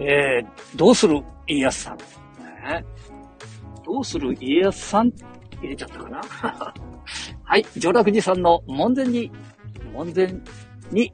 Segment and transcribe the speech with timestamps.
[0.00, 0.46] えー、
[0.76, 1.96] どうする家康さん？
[1.98, 2.84] ね、
[3.84, 5.10] どうする家康さん？
[5.60, 6.20] 入れちゃったかな？
[7.44, 9.30] はい、上洛寺さんの門前に、
[9.92, 10.26] 門前
[10.90, 11.12] に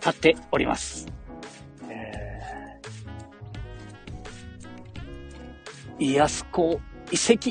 [0.00, 1.06] 立っております。
[1.88, 7.50] えー、家康公遺跡。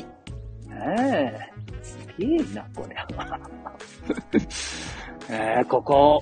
[0.70, 1.40] ねえ、
[1.82, 2.96] すげえな、これ。
[5.30, 6.22] えー、ここ、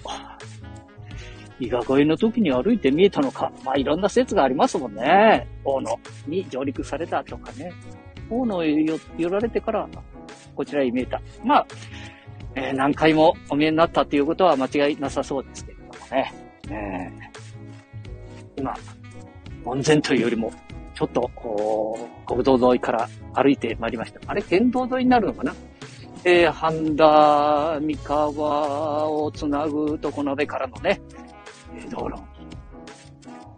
[1.59, 3.51] 伊賀越えの時に歩いて見えたのか。
[3.65, 5.47] まあ、いろんな説がありますもんね。
[5.63, 7.73] 大野に上陸されたとかね。
[8.29, 8.85] 大野へ
[9.17, 9.87] 寄られてから、
[10.55, 11.21] こちらへ見えた。
[11.43, 11.67] まあ、
[12.55, 16.33] えー、何回もお見えになったということは間違いなさそうですけれどもね。
[16.69, 18.73] えー、今、
[19.63, 20.51] 門前というよりも、
[20.95, 24.19] ちょっと、こう、国道沿いから歩いてまいりました。
[24.27, 25.53] あれ、県道沿いになるのかな？
[26.25, 30.99] えー、半田、三河をつなぐとこの辺からのね、
[31.87, 32.21] 道路。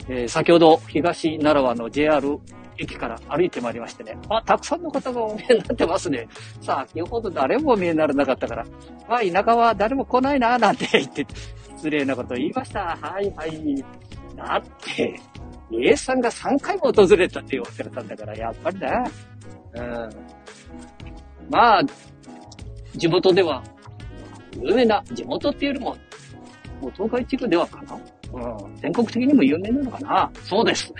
[0.08, 2.39] えー、先ほど東奈良湾の JR
[2.78, 4.17] 駅から歩いてまいりましてね。
[4.30, 6.28] あ、たくさんの方がお見えになってますね。
[6.61, 8.66] さあ、先ほど誰もお見えにならなかったから、
[9.08, 11.25] まあ、田舎は誰も来ないな、なんて 言って、
[11.75, 12.97] 失礼なこと言いました。
[13.00, 13.86] はいはい。
[14.35, 15.19] だって、
[15.69, 19.03] 家さんが3回も訪れたって言われたんだから、やっぱりね。
[19.73, 20.09] うん。
[21.50, 21.81] まあ、
[22.95, 23.63] 地元では、
[24.59, 25.97] 有名な、地元っていうよりも、
[26.82, 27.96] もう東海地区ではかな。
[28.34, 28.76] うん。
[28.78, 30.32] 全国的にも有名なのかな。
[30.44, 30.94] そうです。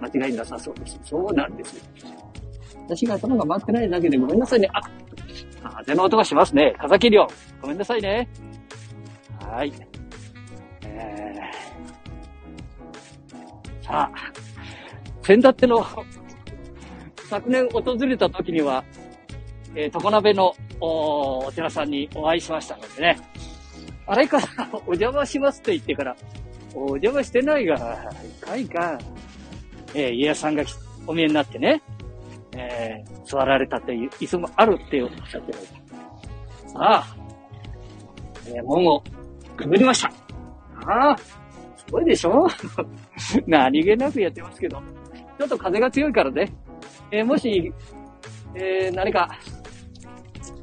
[0.00, 0.98] 間違いなさそうです。
[1.04, 1.82] そうなんですよ。
[2.86, 4.68] 私が頭が回ってないだけでごめんなさいね。
[4.72, 4.80] あ、
[5.62, 6.74] 風の音がしますね。
[6.78, 7.28] 風切り音。
[7.60, 8.28] ごめんなさいね。
[9.40, 9.72] はい。
[10.82, 14.32] えー、さあ、
[15.22, 15.84] 先だっての
[17.28, 18.82] 昨年訪れた時には、
[19.74, 23.18] えー、常鍋のおお寺さんにお会いしましたのでね。
[24.08, 24.46] あれから
[24.86, 26.16] お邪魔しますと言ってから、
[26.74, 28.98] お邪魔してないが、いかいか。
[29.94, 30.64] えー、家康さんが
[31.06, 31.82] お見えになってね、
[32.56, 35.58] えー、座られたという椅子もあるっておっしゃってる。
[36.66, 37.16] さあ、
[38.46, 39.02] えー、門を
[39.56, 40.08] くぐりました。
[40.86, 42.46] ああ、すごいでしょ？
[43.46, 44.82] 何気なくやってますけど。
[45.38, 46.52] ちょっと風が強いからね。
[47.10, 47.72] えー、もし、
[48.54, 49.28] えー、何か、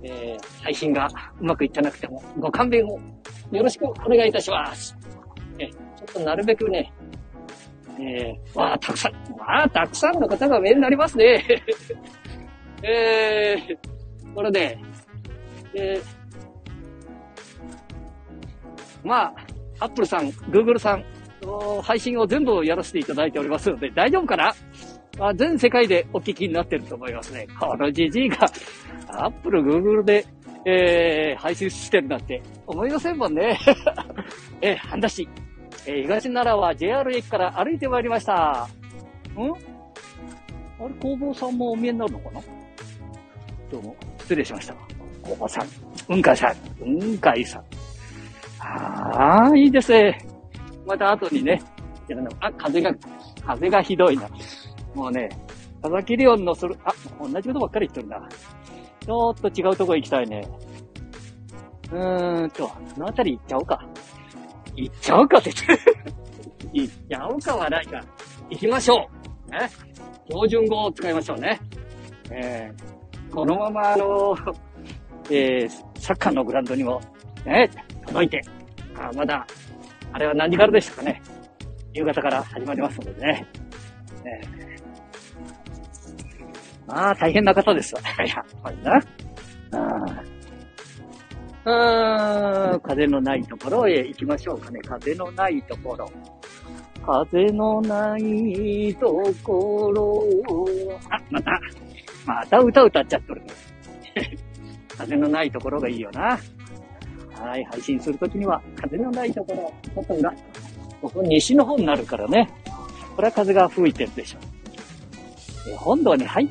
[0.03, 1.07] えー、配信が
[1.39, 2.99] うまくいってなくても、ご勘弁を
[3.51, 4.95] よろしくお願いいたします。
[5.59, 5.77] え、ちょ
[6.09, 6.91] っとなるべくね、
[7.99, 11.43] えー、わあ、たくさん、わあ、たくさんの方が目になりますね。
[12.83, 14.77] えー、これで、
[15.73, 19.33] えー、まあ、
[19.79, 21.03] アップルさん、グーグルさん、
[21.83, 24.53] 配信を全部やらせていただいておりますので、大丈夫かな？
[25.17, 27.47] まあ全世界でお聞きになってると思いますね。
[27.59, 28.37] このじじいが、
[29.07, 30.25] アップル、グーグルで、
[30.65, 33.59] えー、配信してるなんて思いませんもんね。
[34.61, 35.27] えー、半田市、
[35.85, 38.33] えー、東奈良は JR 駅から歩いてまいりました。
[38.33, 38.35] ん？
[39.37, 42.41] あれ、工房さんもお見えになるのかな？
[43.71, 44.73] どうも、失礼しました。
[45.21, 45.67] 工房さん、
[46.09, 47.63] うんかいさん、うんかいさん。
[48.59, 50.17] ああ、いいですね。
[50.87, 51.61] また後にね、
[52.39, 52.91] あ、風が、
[53.45, 54.27] 風がひどいな。
[54.95, 55.29] もうね、
[55.81, 58.27] 佐々木リオンのする、あ、同じことばっかり言ってるな。
[59.05, 60.47] ちょっと違うとこ行きたいね。
[61.91, 63.85] うーんと、この辺り行っちゃおうか。
[64.75, 65.85] 行っちゃおうかって言って。
[66.73, 68.03] 行っちゃおうかはないか。
[68.49, 69.07] 行きましょ
[69.47, 69.51] う。
[69.51, 69.69] ね。
[70.27, 71.59] 標準語を使いましょうね。
[72.31, 74.35] えー、このままあの、
[75.29, 76.99] えー、サッカーのグラウンドにも、
[77.45, 77.69] ね、
[78.07, 78.41] 届いて、
[78.99, 79.45] あ、まだ、
[80.11, 81.21] あれは何時からでしたかね。
[81.93, 83.45] 夕方から始まりますのでね。
[84.25, 85.74] えー、
[86.87, 88.01] まあ、大変な方ですわ。
[88.25, 88.95] やっぱりな。
[89.71, 90.35] あ
[91.65, 94.79] うーん、風のないところへ行きましょうかね。
[94.81, 96.07] 風のないところ。
[97.03, 99.07] 風のないと
[99.43, 100.23] ころ。
[101.09, 101.59] あ、また、
[102.25, 103.41] また歌歌っちゃっとる。
[104.95, 106.39] 風のないところがいいよな。
[107.39, 110.31] はい、配信するときには、風のないところ、ちょっと裏。
[111.01, 112.47] ここ西の方になるからね。
[113.15, 114.39] これは風が吹いてるでしょ
[115.67, 115.71] う。
[115.71, 116.47] え本堂に入っ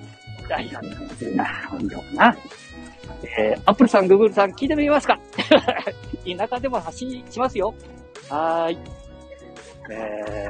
[0.48, 2.36] たような感じな、本堂かな。
[3.38, 5.18] えー、アップルさん、グーグルさん、聞いてみますか？
[6.26, 7.74] 田舎でも発信しますよ。
[8.28, 8.78] はーい。
[9.90, 10.48] え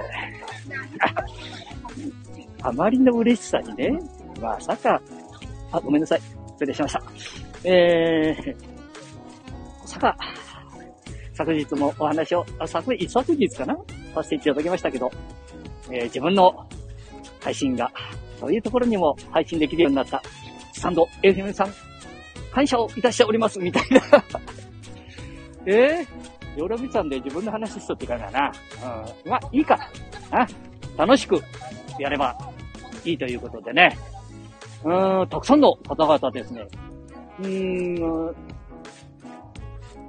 [2.63, 3.99] ー、 あまりの嬉しさにね、
[4.41, 5.01] まさか、
[5.73, 6.21] あ、ごめんなさい。
[6.53, 7.03] 失礼しました。
[7.65, 8.55] えー、
[9.83, 10.17] まさか、
[11.37, 13.77] 昨日もお話を、あ昨、一昨日かな？
[14.15, 15.11] させていただきましたけど、
[15.91, 16.55] えー、自分の
[17.41, 17.91] 配信が、
[18.45, 20.23] そういうところにも配信できるようになった、
[20.75, 21.73] スタンド FM さん、
[22.53, 24.01] 感謝をいたしております、みたいな
[25.65, 28.53] えー、ヨロビさんで自分の話しとってからな。
[29.25, 29.31] うん。
[29.31, 29.79] まあ、いいか。
[30.31, 30.47] あ、
[30.99, 31.41] 楽しく
[31.99, 32.37] やれば
[33.03, 33.97] いいということでね。
[34.85, 36.67] うーん、たくさんの方々ですね。
[37.39, 38.37] うーん、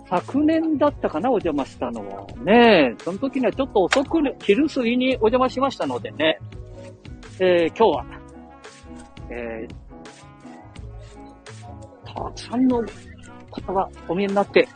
[0.09, 2.27] 昨年だったかな、お邪魔したのは。
[2.43, 6.38] ねその時にはちょっと遅く、昼過ぎにお邪魔しましたのでね。
[7.38, 8.14] えー、今日は、
[9.30, 9.75] えー、
[12.06, 12.83] たくさんの
[13.51, 14.68] 方がお見えになって、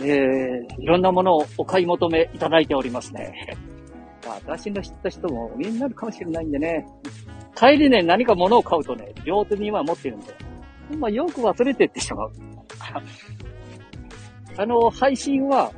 [0.00, 3.56] えー、いろんなものをお買い求めいただいておりますね。
[4.26, 6.86] 私の知った人もお見えになるかもしれないんでね。
[7.54, 10.34] 帰りね、何か物を買うとね、両手に今持ってるんで、
[10.98, 12.32] まあ、よく忘れてってしまう。
[14.58, 15.70] あの、配信は、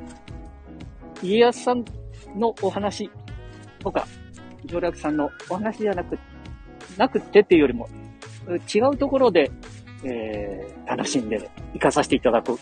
[1.21, 1.85] 家康さん
[2.35, 3.09] のお話
[3.79, 4.05] とか、
[4.65, 6.17] 上楽さんのお話じゃなく、
[6.97, 7.87] なくてっていうよりも、
[8.73, 9.51] 違うところで、
[10.03, 12.57] えー、楽しんで行かさせていただく。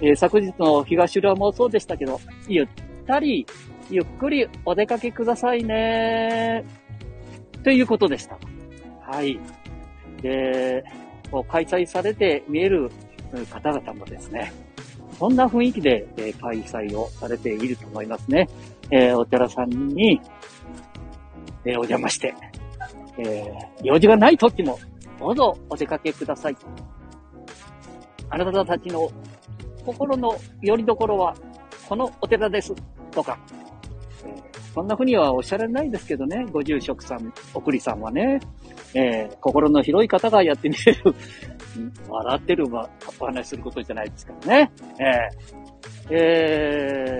[0.00, 2.68] えー、昨日の東浦もそうでしたけど、ゆっ
[3.06, 3.46] たり、
[3.90, 6.64] ゆっくりお出かけくださいね。
[7.62, 8.38] ということでした。
[9.00, 9.38] はい。
[10.22, 10.84] で、
[11.48, 12.90] 開催されて見える
[13.50, 14.52] 方々もですね、
[15.18, 18.48] そんな雰囲気で、えー、開催をされていると思いますね。
[18.90, 20.20] えー、お寺さんに、
[21.64, 22.34] えー、お邪魔して、
[23.18, 23.52] え
[23.82, 24.78] 用事がない時も、
[25.18, 26.56] どうぞお出かけください。
[28.28, 29.08] あなたたちの
[29.84, 31.34] 心の拠り所は、
[31.88, 32.74] このお寺です。
[33.12, 33.38] とか、
[34.24, 38.40] えそんな風にはおっしゃられないですけどね、ご住職さん、送りさんはね、
[38.94, 41.14] えー、心の広い方がやってみれる
[42.08, 42.66] 笑ってる、
[43.18, 44.72] お話することじゃないですからね。
[44.98, 47.15] えー、え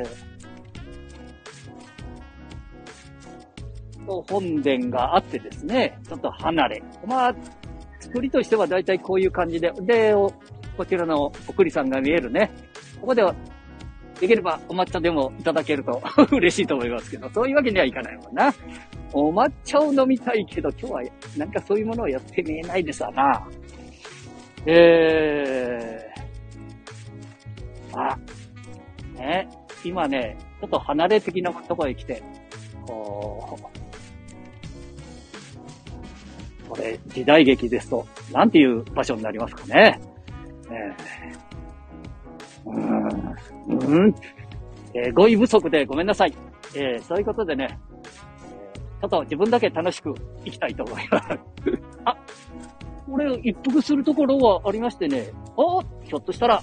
[4.28, 6.82] 本殿があってですね、ちょっと離れ。
[7.06, 7.34] まあ、
[8.00, 10.14] 作りとしては大体こういう感じで、で、
[10.76, 12.50] こちらの送りさんが見えるね。
[13.00, 13.34] ここでは、
[14.20, 16.02] できればお抹茶でもいただけると
[16.32, 18.52] 嬉しいと思いますけど、そういうわけにはいかないもんな。
[19.12, 21.02] お抹茶を飲みたいけど、今日は
[21.36, 23.46] なんかそういうものをやってみえないですわな。
[24.66, 28.18] えー、あ、
[29.14, 29.48] ね、
[29.84, 32.22] 今ね、ちょっと離れ的なところへ来て、
[32.86, 33.75] こう、
[36.76, 40.00] これ、時代劇ですと、なんていう場所になりますかね。
[40.70, 43.36] えー、うーん、
[43.68, 44.14] うん、
[44.94, 46.34] えー、語彙不足でごめんなさい。
[46.74, 50.14] えー、そういうことでね、え、ちょっと自分だけ楽しく
[50.44, 51.28] 生きたいと思います。
[52.04, 52.16] あ、
[53.10, 56.60] これ、一服するところはありましてね、おひょっとしたら、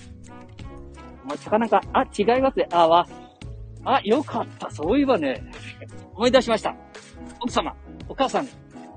[1.26, 2.68] まあ、なんか、あ、違いますね。
[2.72, 3.08] あ、わ、
[3.86, 4.70] あ、よかった。
[4.70, 5.44] そういえばね、
[6.16, 6.76] 思い出しました。
[7.40, 7.74] 奥様、
[8.08, 8.48] お母さん、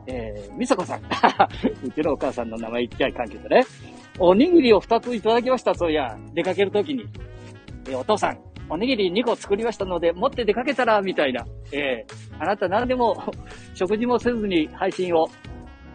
[0.07, 1.01] えー、みさこさん。
[1.85, 3.63] うちのお母さんの名前言っちゃいかんけどね。
[4.19, 6.17] おにぎりを二ついただきました、そういや。
[6.35, 7.05] 出かけるときに。
[7.89, 8.39] えー、お父さん、
[8.69, 11.45] おにぎり2個作りましたので、持って出かけたら、みたいな。
[11.73, 13.17] えー、あなた何でも、
[13.75, 15.29] 食事もせずに配信を、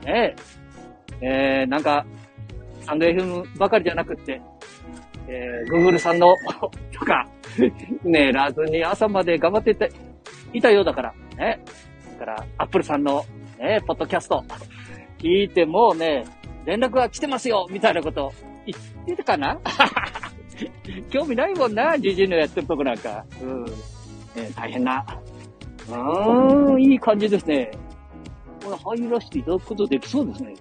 [0.05, 0.35] ね
[1.21, 2.05] えー、なんか、
[2.81, 4.41] サンド FM ばかりじゃなくって、
[5.27, 6.35] えー、Google さんの
[6.91, 7.25] とか、
[8.03, 9.91] 寝らずに朝まで頑張ってて
[10.53, 11.63] いたようだから、ね。
[12.19, 13.23] だから、Apple さんの、
[13.61, 14.43] ね、ポッドキャスト、
[15.19, 16.25] 聞いてもうね、
[16.65, 18.33] 連絡が来てますよみたいなこと
[18.65, 19.59] 言ってたかな？
[21.11, 23.23] 興味ないもんな、じじいのやってるとこなんか。
[23.39, 23.65] うん。
[24.35, 25.05] え、大変な。
[25.89, 27.69] うん、いい感じですね。
[28.63, 30.53] これ入らせていただくことできそうですね。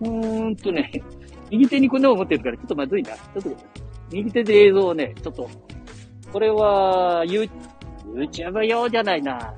[0.00, 0.90] うーんとね、
[1.50, 3.10] 右手にこんなの持ってるからちょっとまずいな。
[3.12, 3.50] ちょっと、
[4.12, 5.48] 右手で映像をね、ちょっと、
[6.32, 7.50] これは、ユー、
[8.14, 9.54] YouTube 用じゃないな。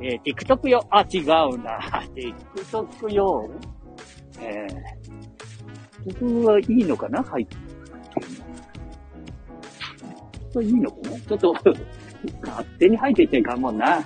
[0.00, 1.26] えー、TikTok 用、あ、違う
[1.62, 1.78] な。
[2.14, 3.50] TikTok 用
[4.40, 7.22] えー、僕はいいのかな？
[7.22, 7.60] 入ってる
[10.54, 10.62] の。
[10.62, 11.20] いいのかな？
[11.20, 11.54] ちょっと
[12.42, 14.02] 勝手に入っていっちゃいかんもんな。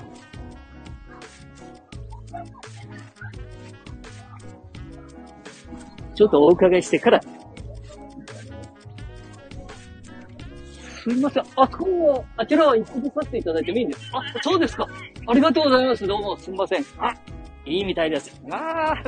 [6.15, 7.21] ちょっとお伺いしてから。
[11.03, 11.45] すみません。
[11.57, 14.87] あ、そこあちらは一服させていただいてもいいんですあ、そうですか。
[15.29, 16.07] ありがとうございます。
[16.07, 16.85] どうも、すみません。
[16.97, 17.15] あ、
[17.67, 18.41] いいみたいです。
[18.51, 19.03] ああ、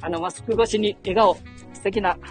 [0.00, 1.34] あの、マスク越しに笑顔、
[1.74, 2.16] 素敵な。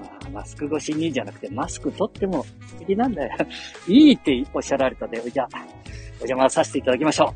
[0.00, 3.36] まあ、マスク越しにじゃなくて、マスク取っても素敵なんだよ。
[3.86, 7.32] いいっておっしゃられたで、じゃあ、お邪魔させていただきましょ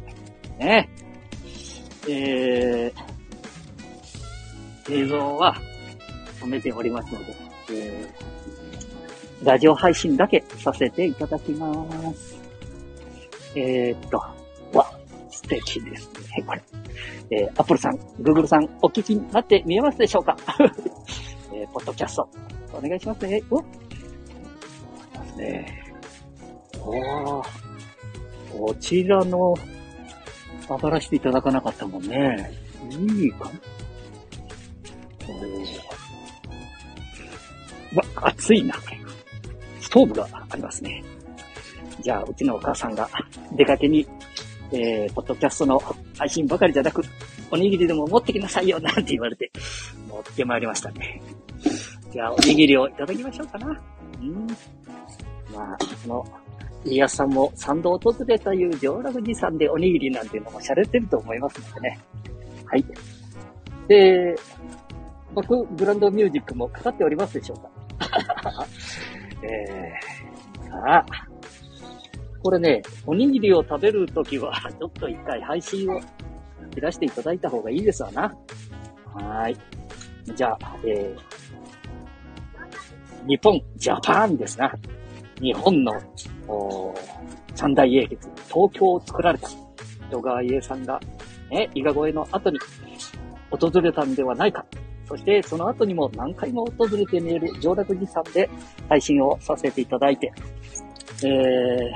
[0.59, 0.65] う。
[0.65, 0.89] ね
[2.09, 5.57] えー、映像は
[6.41, 7.37] 止めておりますので、
[7.71, 12.42] えー、ラジオ配信だけさせていただきます。
[13.55, 14.19] えー、っと、
[14.79, 14.99] わ、
[15.31, 16.63] 素敵ですね、これ。
[17.31, 20.37] えー、アップルさん、グーグルさん、お聞きになって見えますでしょうか？
[21.55, 22.29] えー、ポッドキャスト、
[22.73, 23.43] お願いしますね。
[23.51, 23.65] おま
[25.27, 25.83] すね。
[26.81, 27.43] お
[28.53, 29.55] こちらの
[30.69, 32.51] 上がらせていただかなかったもんね。
[32.91, 33.51] いいか
[37.95, 38.01] な？
[38.01, 38.75] わ、暑いな。
[39.81, 41.03] ストーブがありますね。
[42.01, 43.09] じゃあ、うちのお母さんが
[43.53, 44.07] 出かけに、
[44.73, 45.81] えー、ポッドキャストの
[46.17, 47.03] 配信ばかりじゃなく、
[47.51, 49.51] おにぎりでも持ってきなさいよ、なんて言われて、
[50.09, 51.21] 持ってまいりましたね。
[52.11, 53.67] じゃあ、おにぎりをいただきましょうかな。
[54.21, 54.47] うん。
[55.55, 56.25] まあ、この、
[56.85, 61.99] 家康さんも参道を訪れたという上楽寺さんでおにぎりなんていうのも洒落てると思いますのでね。
[62.67, 62.85] はい。
[63.87, 64.35] で、
[65.35, 67.71] バックグランドミュージックもかかっておりますでしょうか？
[69.45, 71.07] えー、さあ、
[72.43, 76.01] これね、おにぎりを食べるときは、 ちょっと一回配信を
[76.75, 78.35] 切らしていただいた方がいいですわな。
[79.15, 79.57] はい。
[80.35, 84.73] じゃあ、えー、日本、ジャパンですな。
[85.41, 85.93] 日本の
[86.49, 86.95] お
[87.55, 89.49] 三大英傑、東京を作られた
[90.09, 91.01] 人川家さんが、
[91.51, 92.59] ね、伊賀越えの後に
[93.51, 94.65] 訪れたんではないか。
[95.09, 98.49] そしてその後にも何回も訪れて見える上洛寺さんで
[98.89, 100.33] 配信をさせていただいて、
[101.29, 101.93] え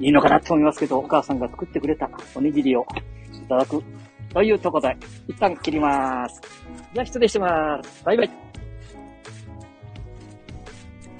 [0.00, 2.86] ー、いいのかなと思いますけど、お母さんが作ってくれたおにぎりを
[3.32, 3.82] いただく
[4.32, 4.96] というところで、
[5.28, 6.40] 一旦切ります。
[6.94, 8.04] じゃあ失礼します。
[8.04, 8.49] バイバイ。